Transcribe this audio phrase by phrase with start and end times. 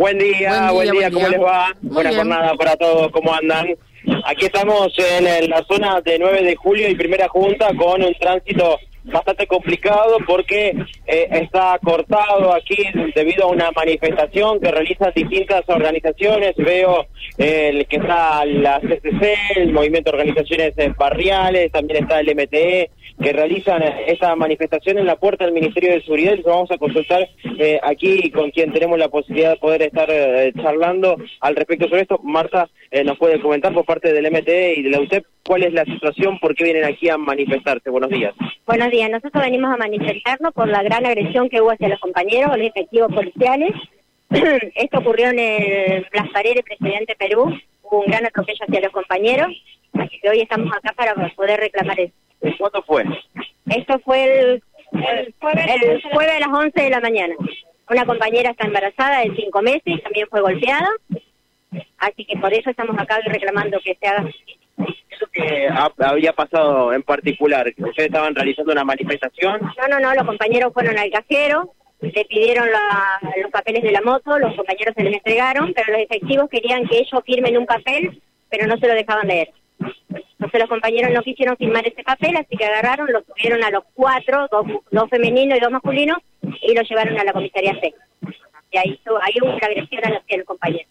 [0.00, 1.76] Buen día, buen día, ¿cómo les va?
[1.82, 3.66] Buena jornada para todos, ¿cómo andan?
[4.24, 8.78] Aquí estamos en la zona de 9 de julio y primera junta con un tránsito
[9.10, 10.74] bastante complicado porque
[11.06, 12.76] eh, está cortado aquí
[13.14, 16.54] debido a una manifestación que realizan distintas organizaciones.
[16.56, 17.06] Veo
[17.38, 22.90] el que está la CCC, el Movimiento de Organizaciones Barriales, también está el MTE,
[23.22, 27.78] que realizan esta manifestación en la puerta del Ministerio de Seguridad vamos a consultar eh,
[27.82, 32.20] aquí con quien tenemos la posibilidad de poder estar eh, charlando al respecto sobre esto.
[32.22, 35.72] Marta eh, nos puede comentar por parte del MTE y de la UTEP cuál es
[35.72, 37.90] la situación, por qué vienen aquí a manifestarse.
[37.90, 38.32] Buenos días.
[38.68, 42.56] Buenos días, nosotros venimos a manifestarnos por la gran agresión que hubo hacia los compañeros,
[42.56, 43.72] los efectivos policiales.
[44.30, 49.48] Esto ocurrió en el Las Paredes, presidente Perú, hubo un gran atropello hacia los compañeros,
[49.94, 52.14] así que hoy estamos acá para poder reclamar eso.
[52.56, 53.04] ¿Cuándo fue?
[53.70, 57.34] Esto fue el, el, jueves, a las 11 de la mañana.
[57.90, 60.90] Una compañera está embarazada de cinco meses, también fue golpeada.
[61.98, 64.30] Así que por eso estamos acá reclamando que se haga
[65.80, 67.66] ¿Eso que había pasado en particular?
[67.68, 69.60] ¿Ustedes estaban realizando una manifestación?
[69.60, 74.38] No, no, no, los compañeros fueron al cajero, le pidieron los papeles de la moto,
[74.38, 78.66] los compañeros se les entregaron, pero los efectivos querían que ellos firmen un papel, pero
[78.66, 79.52] no se lo dejaban leer.
[80.10, 83.84] Entonces los compañeros no quisieron firmar ese papel, así que agarraron, lo subieron a los
[83.94, 84.48] cuatro,
[84.90, 86.18] dos, femeninos y dos masculinos,
[86.62, 87.94] y lo llevaron a la comisaría C.
[88.72, 90.88] Y ahí, ahí hubo una agresión hacia el compañero.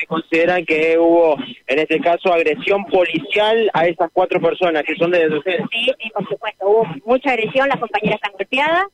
[0.00, 5.10] ¿Se consideran que hubo, en este caso, agresión policial a esas cuatro personas que son
[5.10, 5.62] de ustedes?
[5.70, 6.68] Sí, sí, por supuesto.
[6.68, 8.86] Hubo mucha agresión, las compañeras están golpeadas.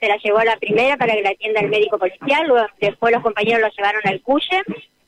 [0.00, 3.12] Se la llevó a la primera para que la atienda el médico policial, luego después
[3.12, 4.62] los compañeros lo llevaron al CUYE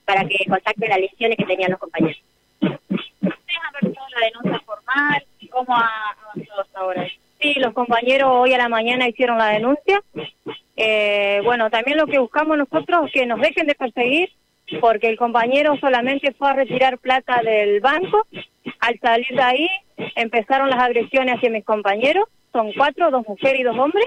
[0.05, 2.20] para que contacte las lesiones que tenían los compañeros
[4.19, 5.25] la denuncia formal?
[5.50, 5.91] ¿Cómo ha
[6.33, 7.06] avanzado hasta ahora?
[7.41, 10.03] Sí, los compañeros hoy a la mañana hicieron la denuncia.
[10.77, 14.31] Eh, bueno, también lo que buscamos nosotros es que nos dejen de perseguir
[14.81, 18.27] porque el compañero solamente fue a retirar plata del banco.
[18.81, 19.69] Al salir de ahí
[20.14, 22.28] empezaron las agresiones hacia mis compañeros.
[22.53, 24.06] Son cuatro, dos mujeres y dos hombres.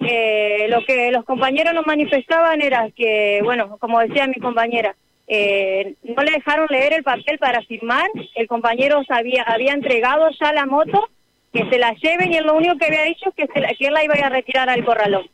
[0.00, 4.96] Eh, lo que los compañeros nos manifestaban era que, bueno, como decía mi compañera,
[5.28, 10.52] eh, no le dejaron leer el papel para firmar, el compañero había, había entregado ya
[10.52, 11.08] la moto,
[11.52, 13.68] que se la lleven y él lo único que había dicho es que, se la,
[13.74, 15.28] que él la iba a retirar al corralón.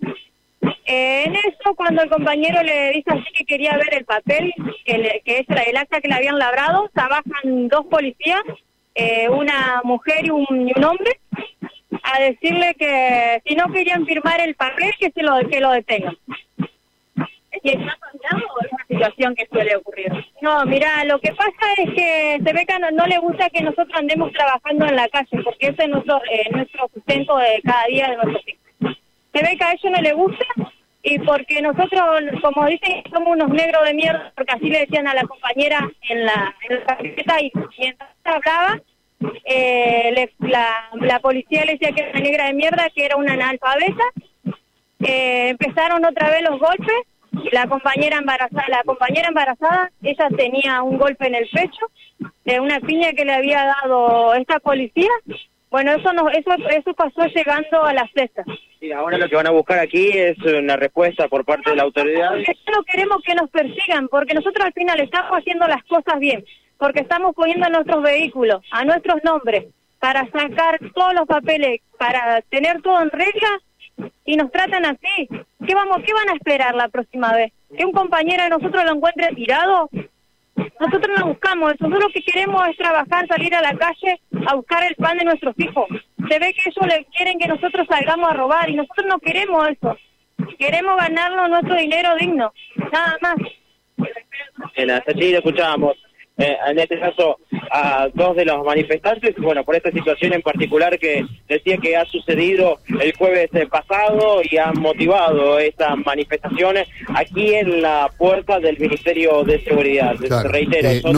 [0.90, 4.54] En eso, cuando el compañero le dice así que quería ver el papel,
[4.86, 8.40] que, que es el acta que le habían labrado, trabajan dos policías,
[8.94, 11.20] eh, una mujer y un, y un, hombre,
[12.02, 16.16] a decirle que si no querían firmar el papel, que, se lo, que lo detengan.
[17.62, 17.90] ¿Y el
[18.88, 20.10] situación que suele ocurrir?
[20.40, 21.52] No, mira, lo que pasa
[21.84, 25.42] es que se ve que no, le gusta que nosotros andemos trabajando en la calle,
[25.44, 28.96] porque ese es nuestro, eh, nuestro sustento de cada día de nuestros hijos.
[29.34, 30.46] Se ve que a ellos no le gusta
[31.02, 32.02] y porque nosotros,
[32.42, 36.24] como dicen, somos unos negros de mierda, porque así le decían a la compañera en
[36.24, 38.80] la, la y mientras hablaba,
[39.44, 43.34] eh, la, la policía le decía que era una negra de mierda, que era una
[43.34, 44.04] analfabeta.
[45.00, 46.96] Eh, empezaron otra vez los golpes
[47.52, 51.86] la compañera embarazada, la compañera embarazada, ella tenía un golpe en el pecho
[52.44, 55.10] de una piña que le había dado esta policía.
[55.70, 58.46] Bueno, eso no, eso, eso pasó llegando a las cestas.
[58.80, 61.82] Y ahora lo que van a buscar aquí es una respuesta por parte de la
[61.82, 62.36] autoridad.
[62.36, 66.44] No queremos que nos persigan, porque nosotros al final estamos haciendo las cosas bien,
[66.78, 69.66] porque estamos poniendo nuestros vehículos a nuestros nombres
[69.98, 73.60] para sacar todos los papeles, para tener todo en regla
[74.24, 75.28] y nos tratan así.
[75.66, 77.52] ¿Qué vamos, qué van a esperar la próxima vez?
[77.76, 79.90] ¿Que un compañero de nosotros lo encuentre tirado?
[80.80, 84.84] Nosotros no buscamos nosotros lo que queremos es trabajar, salir a la calle a buscar
[84.84, 85.86] el pan de nuestros hijos.
[86.28, 89.68] Se ve que ellos le quieren que nosotros salgamos a robar y nosotros no queremos
[89.68, 89.96] eso.
[90.58, 92.52] Queremos ganarnos nuestro dinero digno,
[92.92, 93.36] nada más.
[94.74, 95.96] En la escuchábamos
[96.38, 97.38] eh, en este caso
[97.70, 102.04] a dos de los manifestantes, bueno, por esta situación en particular que decía que ha
[102.04, 109.44] sucedido el jueves pasado y ha motivado estas manifestaciones aquí en la puerta del Ministerio
[109.44, 110.16] de Seguridad.
[110.44, 111.12] Reitero, eh, no,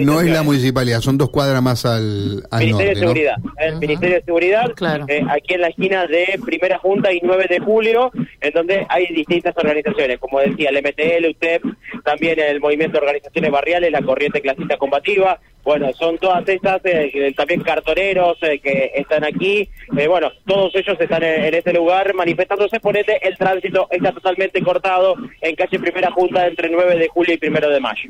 [0.00, 3.36] no, es la municipalidad, son dos cuadras más al, Ministerio de Seguridad.
[3.58, 4.70] El Ministerio de Seguridad,
[5.08, 8.10] eh, aquí en la esquina de Primera Junta y 9 de Julio,
[8.40, 11.62] en donde hay distintas organizaciones, como decía, el MTL, UTEP,
[12.04, 17.32] también el Movimiento de Organizaciones Barriales, la Corriente Clasista Combativa, bueno, son todas estas, eh,
[17.36, 22.80] también cartoneros eh, que están aquí, eh, bueno, todos ellos están en, este lugar manifestándose
[22.80, 27.36] por este, el tránsito está totalmente cortado en calle Primera Junta entre 9 de julio
[27.40, 28.08] y 1 de mayo.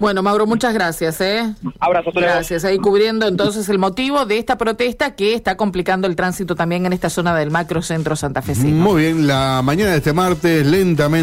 [0.00, 1.20] Bueno, Mauro, muchas gracias.
[1.20, 1.42] ¿eh?
[1.80, 2.10] Abrazo.
[2.14, 2.64] Gracias.
[2.64, 6.92] Ahí cubriendo entonces el motivo de esta protesta que está complicando el tránsito también en
[6.92, 8.54] esta zona del macrocentro Santa Fe.
[8.54, 11.08] Muy bien, la mañana de este martes, lentamente.